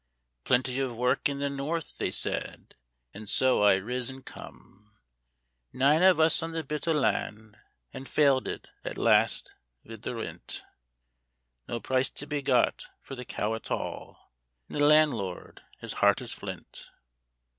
"Plenty 0.45 0.79
of 0.79 0.95
work 0.95 1.29
in 1.29 1.37
the 1.37 1.47
North/' 1.47 1.95
they 1.97 2.09
said, 2.09 2.73
an' 3.13 3.27
so 3.27 3.61
I 3.61 3.75
riz 3.75 4.09
an' 4.09 4.23
come. 4.23 4.97
Nine 5.73 6.01
of 6.01 6.19
us 6.19 6.41
on 6.41 6.53
the 6.53 6.63
bit 6.63 6.87
o' 6.87 6.91
land, 6.91 7.55
an' 7.93 8.05
failded 8.05 8.67
at 8.83 8.97
last 8.97 9.53
wid 9.83 10.01
the 10.01 10.15
rint; 10.15 10.63
No 11.67 11.79
price 11.79 12.09
to 12.09 12.25
be 12.25 12.41
got 12.41 12.87
for 12.99 13.13
the 13.13 13.25
cow 13.25 13.53
at 13.53 13.69
all, 13.69 14.31
an' 14.71 14.79
the 14.79 14.83
lan'lord 14.85 15.61
as 15.83 15.93
hard 15.93 16.19
as 16.23 16.31
flint 16.33 16.89